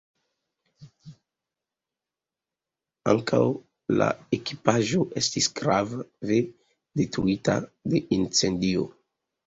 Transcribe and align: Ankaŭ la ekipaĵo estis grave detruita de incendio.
Ankaŭ 3.13 3.43
la 4.01 4.09
ekipaĵo 4.41 5.07
estis 5.25 5.53
grave 5.63 6.35
detruita 7.05 7.63
de 7.95 8.07
incendio. 8.21 8.93